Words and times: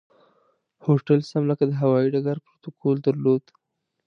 هوټل 0.85 1.19
سم 1.29 1.43
لکه 1.51 1.63
د 1.67 1.71
هوایي 1.81 2.07
ډګر 2.13 2.37
پروتوکول 2.45 2.97
درلود. 3.07 3.43